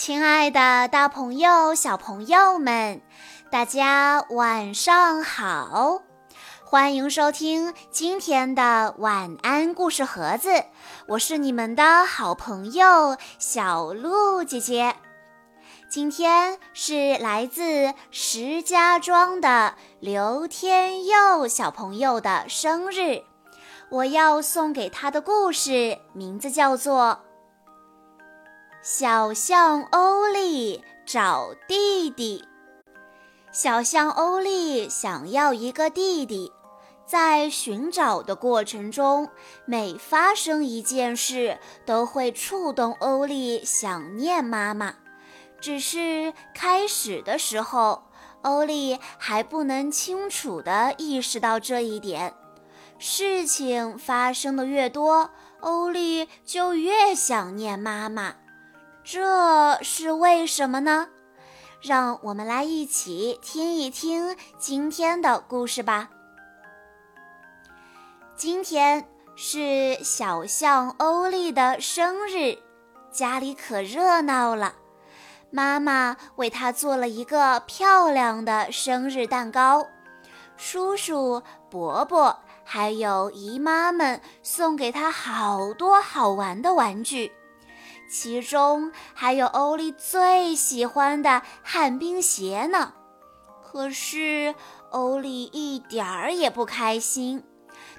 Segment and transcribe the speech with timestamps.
[0.00, 3.02] 亲爱的，大朋友、小朋友们，
[3.50, 6.02] 大家晚上好！
[6.64, 10.50] 欢迎收听今天的晚安故事盒子，
[11.08, 14.94] 我是你们的好朋友小鹿姐姐。
[15.90, 23.24] 今天是来自石家庄的刘天佑小朋友的生日，
[23.90, 27.24] 我要送给他的故事名字叫做。
[28.80, 32.44] 小象欧利找弟弟。
[33.50, 36.52] 小象欧利想要一个弟弟，
[37.04, 39.28] 在寻找的过程中，
[39.64, 44.94] 每发生一件事都会触动欧利想念妈妈。
[45.60, 48.04] 只是开始的时候，
[48.42, 52.32] 欧利还不能清楚地意识到这一点。
[52.96, 58.36] 事情发生的越多，欧利就越想念妈妈。
[59.10, 61.08] 这是为什么呢？
[61.80, 66.10] 让我们来一起听一听今天的故事吧。
[68.36, 72.58] 今天是小象欧丽的生日，
[73.10, 74.74] 家里可热闹了。
[75.50, 79.86] 妈妈为他做了一个漂亮的生日蛋糕，
[80.58, 87.32] 叔叔、伯伯还有姨妈们送给他好多好玩的玩具。
[88.08, 92.94] 其中还有欧丽最喜欢的旱冰鞋呢，
[93.62, 94.54] 可是
[94.90, 97.44] 欧丽一点儿也不开心。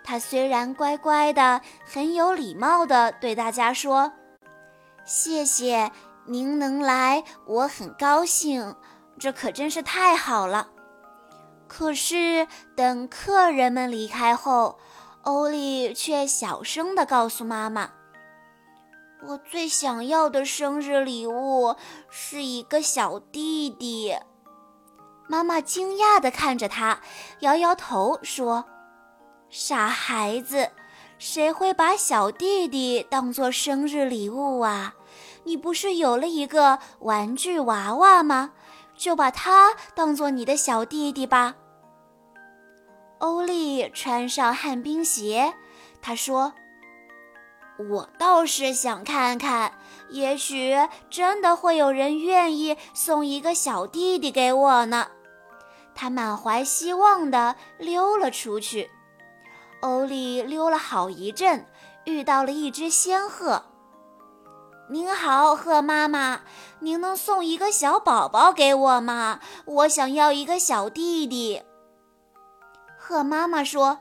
[0.03, 4.11] 她虽然乖乖的、很有礼貌的对大家说
[5.05, 5.91] ：“谢谢
[6.25, 8.75] 您能来，我很高兴，
[9.19, 10.69] 这可真是太好了。”
[11.67, 14.79] 可是等客人们离开后，
[15.21, 17.91] 欧丽却小声地告诉妈妈。
[19.21, 21.75] 我最想要的生日礼物
[22.09, 24.15] 是一个小弟弟。
[25.27, 27.01] 妈妈惊讶地看着他，
[27.41, 28.65] 摇摇头说
[29.51, 30.71] ：“傻孩子，
[31.17, 34.95] 谁会把小弟弟当做生日礼物啊？
[35.43, 38.51] 你不是有了一个玩具娃娃吗？
[38.95, 41.55] 就把它当做你的小弟弟吧。”
[43.19, 45.53] 欧丽穿上旱冰鞋，
[46.01, 46.53] 她说。
[47.79, 49.71] 我倒是想看看，
[50.09, 50.75] 也许
[51.09, 55.07] 真的会有人愿意送一个小弟弟给我呢。
[55.95, 58.91] 他满怀希望地溜了出去。
[59.79, 61.65] 欧丽溜了好一阵，
[62.03, 63.63] 遇到了一只仙鹤。
[64.91, 66.41] “您好，鹤妈妈，
[66.79, 69.39] 您能送一个小宝宝给我吗？
[69.63, 71.63] 我想要一个小弟弟。”
[72.99, 73.99] 鹤妈妈说。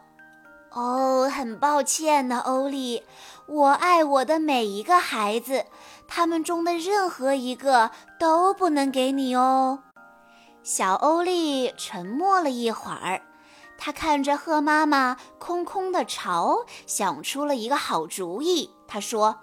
[0.71, 3.03] 哦，很抱歉呢，欧丽。
[3.49, 5.65] 我爱我的每一个孩子，
[6.07, 9.85] 他们中的任何一个都不能给你哦。
[10.63, 13.23] 小欧丽沉默了一会儿，
[13.79, 18.71] 她看着鹤妈妈空空的巢，想出了一个好主意。
[18.87, 19.39] 她说：“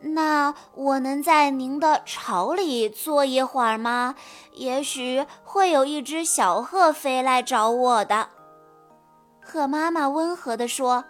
[0.00, 4.14] 那我能在您的巢里坐一会儿吗？
[4.52, 8.30] 也许会有一只小鹤飞来找我的。”
[9.44, 11.04] 鹤妈妈温和地说：“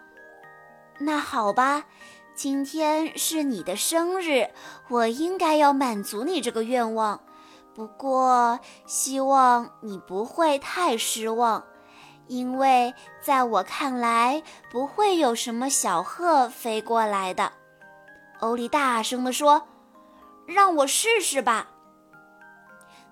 [0.99, 1.84] 那好吧，
[2.34, 4.49] 今天是你的生日，
[4.89, 7.21] 我应该要满足你这个愿望。
[7.75, 11.62] 不过，希望你不会太失望，
[12.27, 17.53] 因为在我看来，不会有什么小鹤飞过来的。”
[18.41, 19.67] 欧丽大声地说
[20.47, 21.69] ：“让我试试吧。”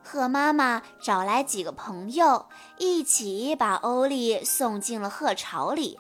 [0.03, 2.47] 鹤妈妈找来几个朋友，
[2.79, 5.99] 一起把欧丽送进了鹤巢里。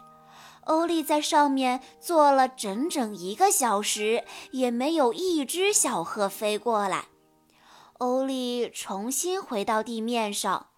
[0.66, 7.06] 欧丽在上面坐了整整一个小时，也没有一只小鹤飞过来。
[7.98, 10.69] 欧丽重新回到地面上，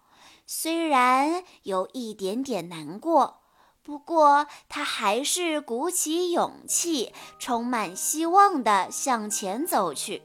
[0.45, 3.41] 虽然有一点点难过，
[3.81, 10.23] 不过她还是鼓起勇气，充满希望地向前走去。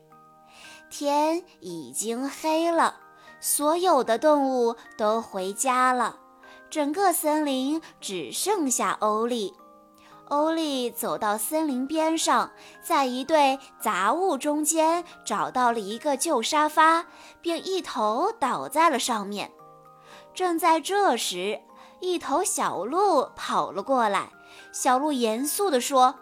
[0.91, 3.01] 天已经黑了，
[3.41, 6.19] 所有的动物都回家了，
[6.73, 9.53] 整个森林只剩下欧丽。
[10.31, 12.51] 欧丽走到森林边上，
[12.83, 17.05] 在一堆杂物中间找到了一个旧沙发，
[17.43, 19.53] 并一头倒在了上面。
[20.33, 21.61] 正在这时，
[22.01, 24.31] 一头小鹿跑了过来。
[24.73, 26.15] 小鹿严肃地说。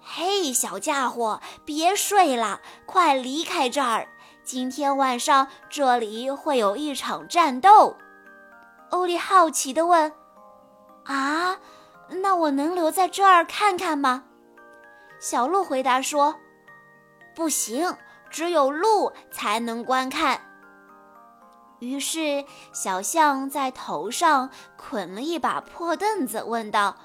[0.00, 4.08] 嘿，小家伙，别睡了，快离开这儿！
[4.42, 7.94] 今天晚上这里会有一场战斗。
[8.90, 10.12] 欧丽好奇地问
[11.06, 11.58] ：“啊，
[12.08, 14.24] 那我能留在这儿看看吗？”
[15.20, 16.34] 小鹿回答说
[17.34, 17.96] ：“不行，
[18.30, 20.40] 只有鹿才能观看。
[21.78, 26.96] 于是，小象在头上捆了一把破凳子，问道：“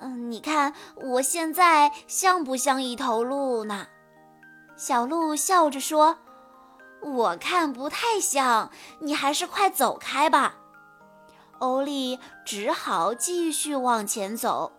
[0.00, 3.86] 嗯，你看我现在像不像一头鹿呢？”
[4.76, 6.18] 小鹿笑着说
[7.02, 8.70] ：“我看不太像，
[9.00, 10.56] 你还是快走开吧。”
[11.62, 14.72] 欧丽只好继续往前走，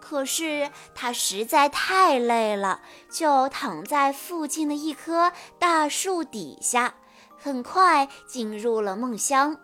[0.00, 6.94] 可是他实在太累了，就躺在附近的一棵大树底下。
[7.38, 9.56] 很快进入了梦乡。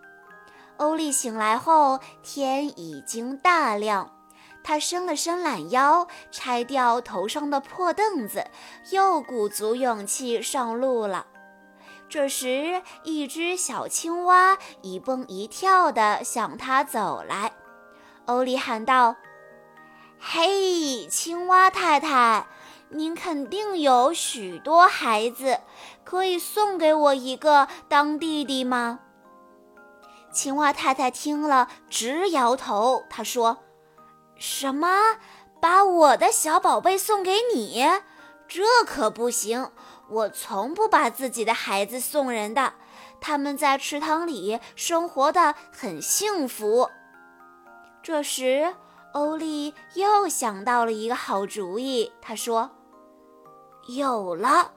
[0.76, 4.12] 欧丽醒来后，天已经大亮。
[4.62, 8.46] 她伸了伸懒腰，拆掉头上的破凳子，
[8.90, 11.26] 又鼓足勇气上路了。
[12.10, 17.52] 这时，一只小青蛙一蹦一跳地向他走来。
[18.26, 19.14] 欧里喊道
[20.18, 22.48] ：“嘿，青蛙太太！”
[22.92, 25.60] 您肯定有许多孩子，
[26.02, 28.98] 可以送给我一个当弟弟吗？
[30.32, 33.04] 青蛙太太听了直摇头。
[33.08, 33.58] 她说
[34.34, 34.88] ：“什么？
[35.60, 37.84] 把我的小宝贝送给你？
[38.48, 39.70] 这可不行！
[40.10, 42.74] 我从不把自己的孩子送人的。
[43.20, 46.90] 他们在池塘里生活的很幸福。”
[48.02, 48.74] 这时，
[49.12, 52.12] 欧丽又想到了一个好主意。
[52.20, 52.70] 他说。
[53.88, 54.72] 有了，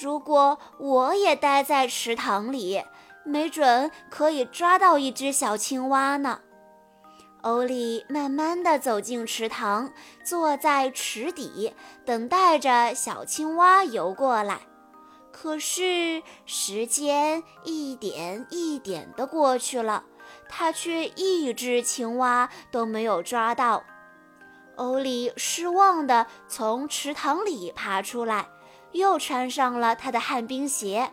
[0.00, 2.84] 如果我也待在池塘里，
[3.24, 6.40] 没准可以抓到一只小青蛙呢。
[7.44, 9.92] 欧丽慢慢地走进池塘，
[10.24, 11.74] 坐在池底，
[12.06, 14.60] 等待着小青蛙游过来。
[15.30, 20.04] 可是时间一点一点地过去了，
[20.48, 23.84] 他却一只青蛙都没有抓到。
[24.76, 28.48] 欧丽失望地从池塘里爬出来，
[28.92, 31.10] 又穿上了他的旱冰鞋。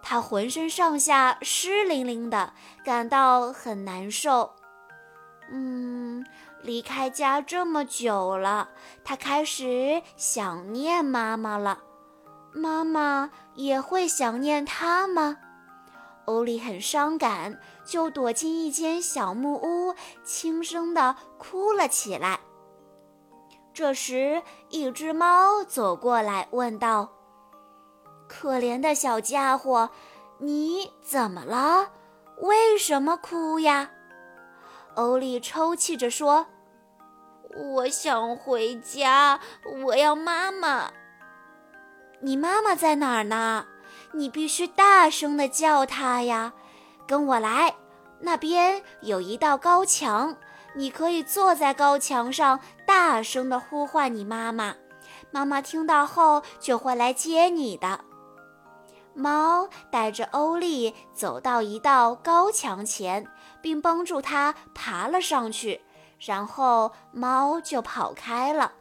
[0.00, 2.52] 他浑身上下湿淋淋的，
[2.84, 4.52] 感到很难受。
[5.54, 6.24] 嗯，
[6.62, 8.70] 离开家这么久了，
[9.04, 11.78] 他开始想念妈妈了。
[12.54, 15.36] 妈妈也会想念他吗？
[16.24, 19.94] 欧丽很伤感，就躲进一间小木屋，
[20.24, 22.40] 轻声地哭了起来。
[23.74, 27.10] 这时，一只猫走过来，问道
[28.26, 29.90] ：“可怜的小家伙，
[30.38, 31.90] 你怎么了？
[32.40, 33.90] 为什么哭呀？”
[34.94, 36.46] 欧丽抽泣着说
[37.74, 39.40] ：“我想回家，
[39.84, 40.90] 我要妈妈。
[42.20, 43.66] 你妈妈在哪儿呢？
[44.12, 46.52] 你必须大声地叫她呀！
[47.06, 47.74] 跟我来，
[48.20, 50.36] 那边有一道高墙。”
[50.74, 54.74] 你可以坐在高墙上，大声地呼唤你妈妈，
[55.30, 58.00] 妈妈听到后就会来接你的。
[59.12, 63.26] 猫带着欧丽走到一道高墙前，
[63.62, 65.80] 并帮助它爬了上去，
[66.18, 68.72] 然后猫就跑开了。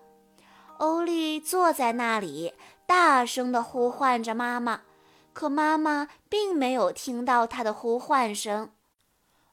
[0.79, 2.55] 欧丽坐在那里，
[2.85, 4.81] 大声地呼唤着妈妈，
[5.31, 8.71] 可妈妈并没有听到她的呼唤声。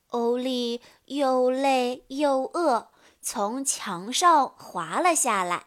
[0.09, 2.89] 欧丽又累又饿，
[3.21, 5.65] 从墙上滑了下来。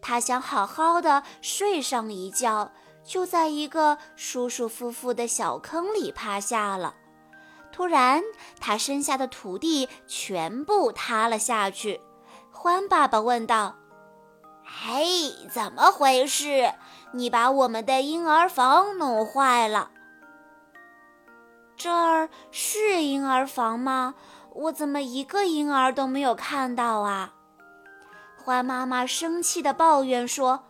[0.00, 2.70] 他想好好的睡上一觉，
[3.02, 6.94] 就在一个舒舒服服的小坑里趴下了。
[7.78, 8.24] 突然，
[8.58, 12.00] 他身下的土地全部塌了下去。
[12.50, 13.76] 欢爸爸问道
[14.66, 16.72] ：“嘿，怎么回事？
[17.12, 19.92] 你把我们的婴儿房弄坏了？”
[21.78, 24.16] 这儿是婴儿房吗？
[24.54, 27.32] 我怎么一个婴儿都没有看到啊？
[28.44, 30.64] 欢妈妈生气地抱怨说：“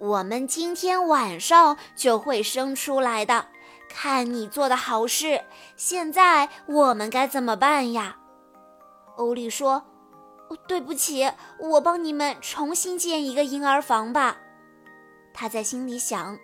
[0.00, 3.48] 我们今天晚上就会生出来的。
[3.88, 5.44] 看你做的好事，
[5.76, 8.16] 现在我们该怎么办呀？”
[9.16, 9.84] 欧丽说
[10.68, 14.38] ：“对不起，我帮你们重新建一个婴儿房吧。”
[15.34, 16.38] 他在心里想。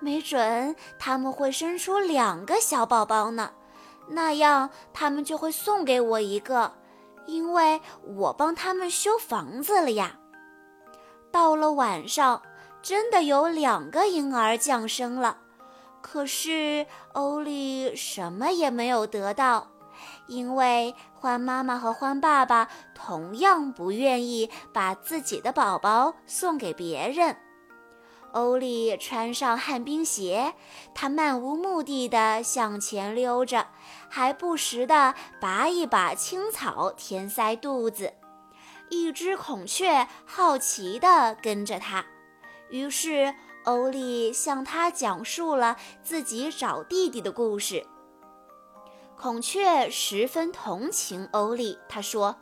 [0.00, 3.52] 没准他们会生出两个小宝宝呢，
[4.08, 6.72] 那样他们就会送给我一个，
[7.26, 7.80] 因为
[8.16, 10.18] 我帮他们修房子了呀。
[11.30, 12.42] 到了晚上，
[12.82, 15.38] 真的有两个婴儿降生了，
[16.02, 19.68] 可是欧丽什么也没有得到，
[20.26, 27.36] 因为獾妈妈和獾爸爸同样不愿意把自己的宝宝送给别人。
[28.32, 30.54] 欧丽穿上旱冰鞋，
[30.94, 33.68] 她漫无目的地向前溜着，
[34.08, 38.14] 还不时地拔一把青草填塞肚子。
[38.88, 42.04] 一只孔雀好奇地跟着他，
[42.70, 47.86] 于是欧丽向他讲述了自己找弟弟的故事。
[49.16, 52.36] 孔雀十分同情欧丽，他说：“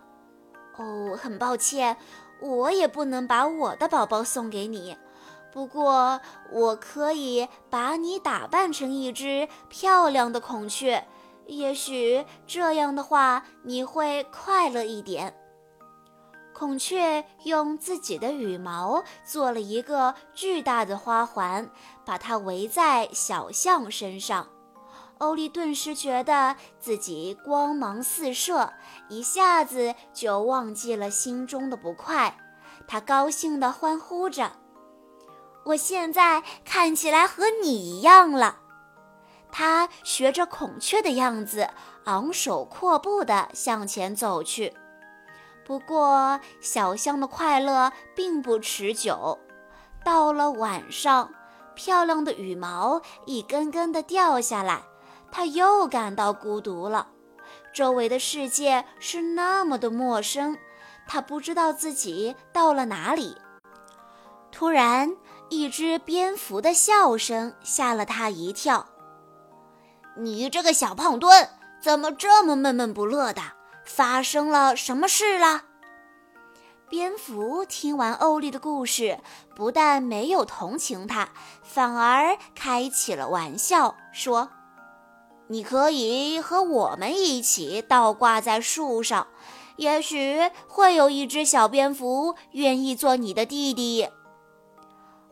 [0.78, 1.96] 哦，很抱歉，
[2.40, 4.96] 我也不能把我的宝宝送给你。
[5.52, 6.20] 不过，
[6.52, 11.06] 我可以把你打扮成一只漂亮的孔雀，
[11.46, 15.34] 也许这样的话你会快乐一点。”
[16.60, 21.70] 孔雀用自己的羽毛做了一个巨大的花环，
[22.04, 24.46] 把它围在小象身上。
[25.16, 28.74] 欧丽顿时觉得自己光芒四射，
[29.08, 32.36] 一下子就忘记了心中的不快。
[32.86, 34.52] 他高兴地欢呼着
[35.64, 38.58] ：“我现在看起来和你一样了！”
[39.50, 41.70] 他学着孔雀的样子，
[42.04, 44.74] 昂首阔步地向前走去。
[45.64, 49.38] 不过，小象的快乐并不持久。
[50.04, 51.30] 到了晚上，
[51.74, 54.82] 漂亮的羽毛一根根地掉下来，
[55.30, 57.08] 它又感到孤独了。
[57.72, 60.58] 周围的世界是那么的陌生，
[61.06, 63.36] 它不知道自己到了哪里。
[64.50, 65.14] 突然，
[65.48, 68.86] 一只蝙蝠的笑声吓了它一跳。
[70.18, 71.48] “你这个小胖墩，
[71.80, 73.40] 怎么这么闷闷不乐的？”
[73.92, 75.64] 发生了什么事了？
[76.88, 79.18] 蝙蝠听完欧丽的故事，
[79.56, 81.30] 不但没有同情他，
[81.62, 84.50] 反而开起了玩笑，说
[85.48, 89.26] ：“你可以和我们一起倒挂在树上，
[89.76, 94.08] 也许会有一只小蝙蝠愿意做你的弟弟。”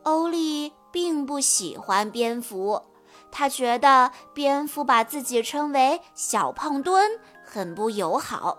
[0.02, 2.82] 欧丽并不喜欢蝙蝠，
[3.30, 7.20] 他觉得蝙蝠把自己称为“小胖墩”。
[7.50, 8.58] 很不友好，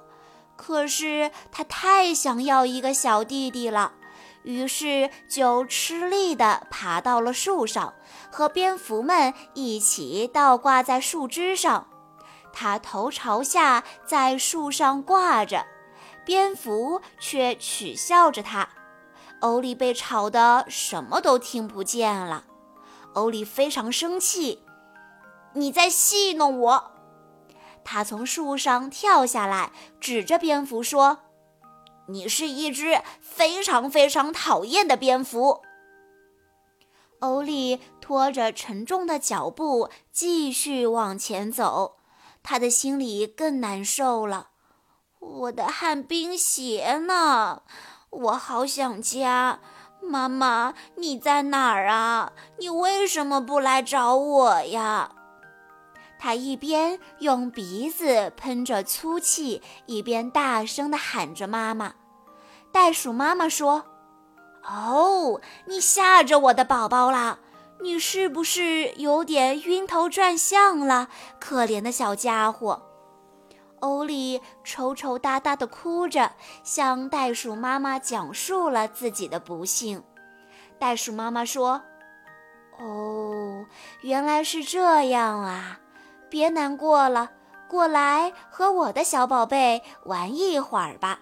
[0.56, 3.94] 可是他太想要一个小弟弟了，
[4.42, 7.94] 于是就吃力地爬到了树上，
[8.32, 11.86] 和蝙蝠们一起倒挂在树枝上。
[12.52, 15.68] 他头朝下在树上挂着，
[16.26, 18.68] 蝙蝠却取笑着他。
[19.42, 22.46] 欧丽被吵得什么都听不见了。
[23.14, 24.64] 欧丽非常生气
[25.54, 26.92] ：“你在戏弄我！”
[27.92, 31.22] 他从树上跳下来，指着蝙蝠说
[32.10, 35.64] ：“你是一只非常非常讨厌的蝙蝠。”
[37.18, 41.98] 欧利拖着沉重的脚步继续往前走，
[42.44, 44.50] 他的心里更难受了。
[45.20, 47.64] 我的旱冰鞋呢？
[48.12, 49.62] 我好想家！
[50.00, 52.34] 妈妈，你在哪儿啊？
[52.60, 55.16] 你为什么不来找我呀？
[56.20, 61.94] 他一边用鼻子喷着粗气，一边大声地喊着：“妈妈！”
[62.72, 63.86] 袋鼠妈妈说
[64.68, 67.40] ：“哦，你吓着我的宝宝了，
[67.82, 71.08] 你是不是有点晕头转向了？
[71.40, 72.84] 可怜的小家伙。”
[73.80, 76.34] 欧利抽抽搭搭地哭着，
[76.66, 80.04] 向袋鼠妈妈讲述了自己的不幸。
[80.78, 81.82] 袋鼠妈妈说
[82.78, 83.66] ：“哦，
[84.02, 85.80] 原来是这样啊。”
[86.30, 87.32] 别难过了，
[87.68, 91.20] 过来和我的小宝贝玩一会儿吧。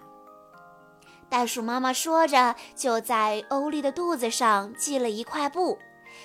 [1.28, 5.78] 袋鼠妈妈说着，就在欧丽的肚子上系了一块布，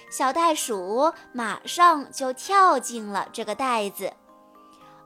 [0.10, 4.14] 小袋鼠马上就跳进了这个袋子。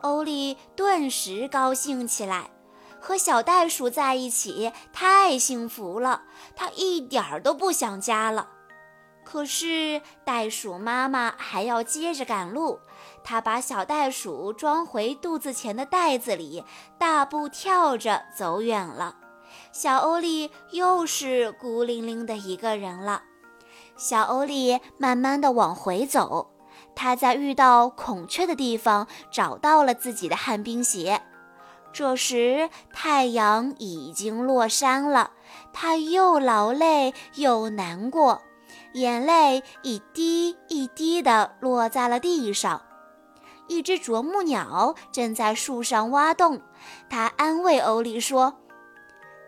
[0.02, 2.52] 欧丽顿时高兴起来，
[3.02, 6.22] 和小袋鼠在一起太幸福了，
[6.56, 8.50] 她一点儿都不想家了。
[9.26, 12.80] 可是袋鼠妈妈还要接着赶路，
[13.30, 16.64] 他把小袋鼠装回肚子前的袋子里，
[16.98, 19.18] 大步跳着走远了。
[19.74, 23.24] 小欧丽又是孤零零的一个人了。
[23.98, 26.52] 小欧丽慢慢的往回走，
[26.96, 31.22] 她在遇到孔雀的地方找到了自己的旱冰鞋。
[31.92, 35.32] 这时太阳已经落山了，
[35.74, 38.42] 她又劳累又难过。
[38.94, 42.84] 眼泪一滴一滴地落在了地上。
[43.68, 46.62] 一只啄木鸟正在树上挖洞，
[47.10, 48.60] 它安慰欧丽说：“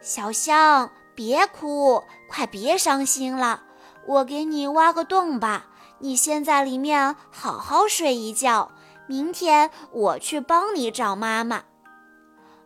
[0.02, 3.64] 小象，别哭，快别伤心了，
[4.06, 5.68] 我给你挖个洞吧，
[6.00, 8.72] 你先在里面好好睡一觉，
[9.08, 11.64] 明天我去帮你找妈妈。”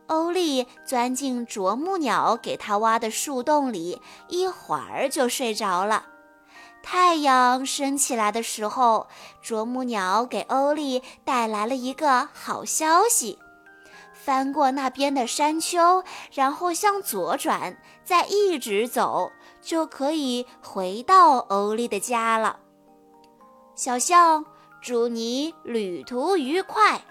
[0.08, 6.08] 欧丽钻进啄木鸟给它挖的树洞里，一会儿就睡着了。
[6.86, 9.08] 太阳升起来的时候，
[9.42, 13.40] 啄木鸟给欧丽带来了一个好消息：
[14.14, 22.60] 翻过那边的山丘，然后向左转，再一直走，就可以回到欧丽的家了。
[23.76, 24.46] 小象，
[24.82, 27.02] 祝你旅途愉快。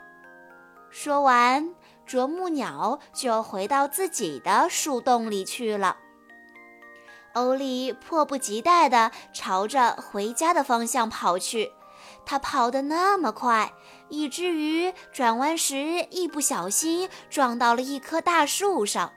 [0.90, 1.74] 说完，
[2.06, 5.96] 啄木鸟就回到自己的树洞里去了。
[7.34, 11.72] 欧丽迫不及待地朝着回家的方向跑去，
[12.26, 13.72] 他跑得那么快，
[14.08, 19.12] 以至于转弯时一不小心撞到了一棵大树上。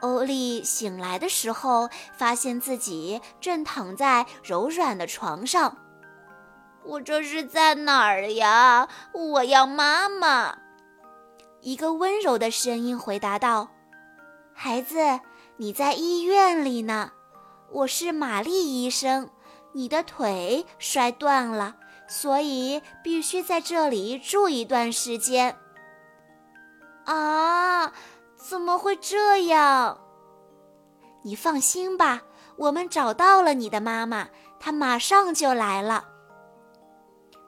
[0.00, 5.76] 欧丽醒来的时候，发现自己正躺在柔软的床上。
[6.84, 8.88] 我这是在哪儿呀？
[9.14, 10.58] 我要妈妈。
[11.60, 13.68] 一个温柔的声音回答道
[14.52, 15.20] ：“孩子，
[15.58, 17.12] 你在医院里呢。
[17.72, 19.30] 我是玛丽医生。
[19.72, 21.76] 你的腿摔断了，
[22.06, 25.56] 所以必须在这里住一段时间。”
[27.06, 27.90] 啊，
[28.36, 29.98] 怎么会这样？
[31.22, 32.20] 你放心吧，
[32.56, 34.28] 我们找到了你的妈妈，
[34.60, 36.04] 她马上就来了。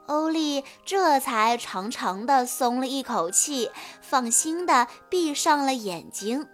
[0.07, 3.69] 欧丽这才长长的松了一口气，
[4.01, 6.47] 放心的闭上了眼睛。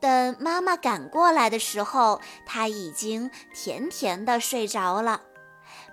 [0.00, 5.20] 等妈妈赶过来的时候，她已经甜甜的睡着了。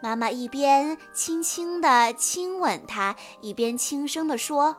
[0.01, 4.77] 妈妈一边轻轻地亲吻她，一边轻声地说：“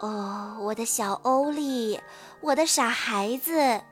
[0.00, 2.00] 哦，我的小欧丽，
[2.40, 3.82] 我的傻孩子。”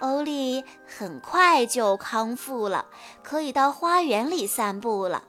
[0.00, 2.86] 欧丽很快就康复了，
[3.22, 5.24] 可以到花园里散步了。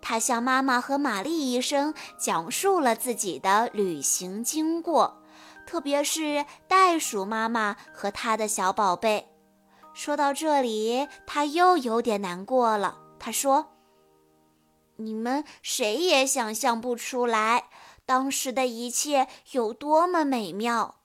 [0.00, 5.20] 他向妈妈和玛丽医生讲述了自己的旅行经过，
[5.66, 9.28] 特别是袋鼠妈妈和他的小宝贝。
[9.92, 12.98] 说到这里，他又有点难过了。
[13.18, 13.74] 他说
[14.96, 17.68] ：“你们谁也想象不出来，
[18.04, 20.96] 当时的一切有多么美妙。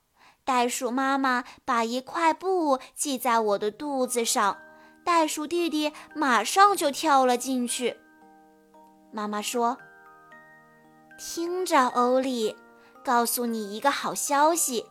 [0.43, 4.57] 袋鼠妈妈把一块布系在我的肚子上，
[5.05, 7.97] 袋鼠弟弟马上就跳了进去。”
[9.13, 9.77] 妈妈说
[11.17, 12.55] ：“听着，欧丽，
[13.03, 14.85] 告诉你一个好消息，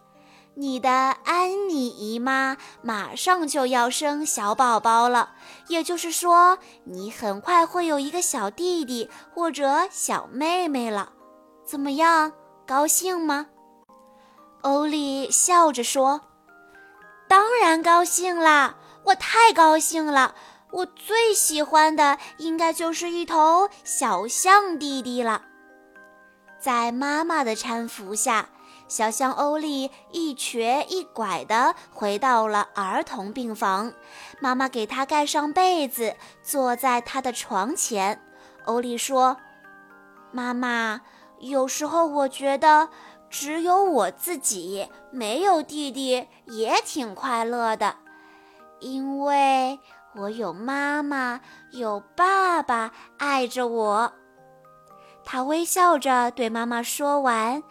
[0.55, 5.31] 你的安妮姨妈马上就要生小宝宝了。
[5.69, 11.13] 也就是说，你很快会有一个小弟弟或者小妹妹了。
[11.65, 12.33] 怎么样，
[12.67, 13.47] 高兴吗？”
[14.63, 16.21] 欧丽笑着说
[17.29, 20.35] ：“当然高兴啦，我太高兴了。”
[20.71, 25.41] 我最喜欢的应该就是一头小象弟弟了。
[26.61, 28.49] 在妈妈的搀扶下，
[28.89, 33.93] 小象欧丽一瘸一拐地回到了儿童病房。
[34.41, 38.21] 妈妈给他盖上被子，坐在他的床前。
[38.65, 39.37] 欧丽说
[40.33, 41.01] ：“妈妈，
[41.39, 42.89] 有时候我觉得
[43.31, 47.97] 只有我自己，没有弟弟也挺快乐的，
[48.81, 49.79] 因为……”
[50.17, 51.41] 我有妈妈，
[51.71, 54.13] 有爸爸爱着我。
[55.31, 57.63] 他微笑着对妈妈说完，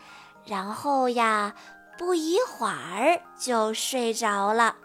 [0.45, 1.55] 然后呀，
[1.97, 4.75] 不一会儿就睡着了。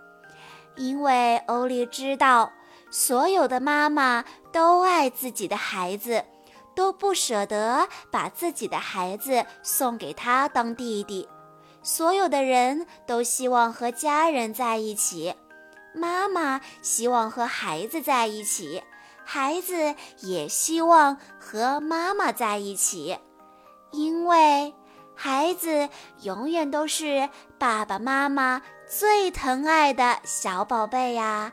[0.77, 2.51] 因为欧丽知道，
[2.91, 6.25] 所有的妈妈都爱自己的孩子，
[6.75, 11.29] 都不舍得把自己的孩子送给他当弟弟。
[11.83, 15.35] 所有的人都希望和家人在一起。
[15.95, 18.83] 妈妈希望和孩子在一起，
[19.25, 23.19] 孩子也希望和妈妈在一起，
[23.91, 24.75] 因为
[25.15, 25.89] 孩子
[26.23, 31.53] 永远都是爸爸妈妈最疼爱的小宝贝呀。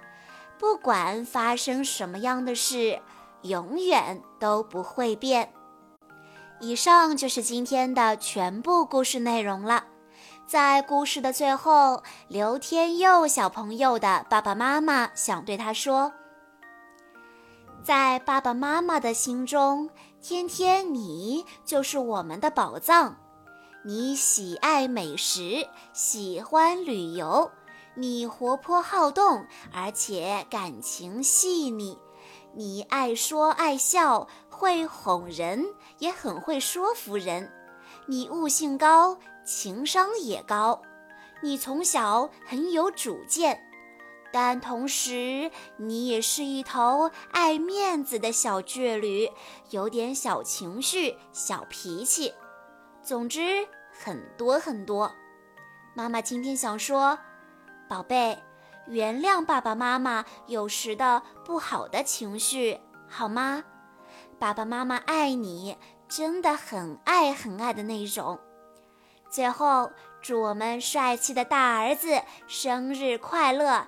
[0.57, 2.99] 不管发生什么样的事，
[3.43, 5.53] 永远都不会变。
[6.59, 9.85] 以上就是今天的全部故事内容了。
[10.45, 16.11] 在故事的最后，刘天佑小朋友的爸爸妈妈想对他说
[17.89, 19.89] ：“在爸爸妈妈的心中，
[20.21, 23.17] 天天你就是我们的宝藏。
[23.83, 27.49] 你喜爱美食，喜欢旅游，
[27.95, 31.97] 你活泼好动，而且感情细腻。
[32.53, 35.65] 你爱说爱笑，会哄人，
[35.97, 37.51] 也很会说服人。
[38.05, 40.79] 你悟性高。”情商也高，
[41.41, 43.59] 你从小很有主见，
[44.31, 49.29] 但同时你也是一头爱面子的小倔驴，
[49.71, 52.33] 有点小情绪、小脾气。
[53.01, 55.11] 总之很多很多。
[55.95, 57.17] 妈妈今天想说，
[57.87, 58.37] 宝贝，
[58.87, 63.63] 原谅爸爸妈妈有时的不好的情绪，好吗？
[64.37, 65.75] 爸爸妈妈爱你，
[66.07, 68.39] 真的很爱很爱的那种。
[69.29, 73.87] 最后，祝我们帅气的大儿子生日快乐！